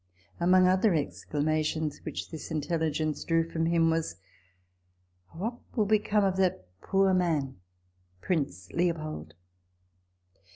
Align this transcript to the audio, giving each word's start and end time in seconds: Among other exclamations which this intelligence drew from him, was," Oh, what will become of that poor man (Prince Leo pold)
Among 0.39 0.67
other 0.67 0.95
exclamations 0.95 2.01
which 2.03 2.31
this 2.31 2.49
intelligence 2.49 3.23
drew 3.23 3.47
from 3.47 3.67
him, 3.67 3.91
was," 3.91 4.15
Oh, 5.35 5.37
what 5.37 5.59
will 5.77 5.85
become 5.85 6.23
of 6.23 6.37
that 6.37 6.65
poor 6.81 7.13
man 7.13 7.57
(Prince 8.19 8.71
Leo 8.71 8.95
pold) 8.95 9.35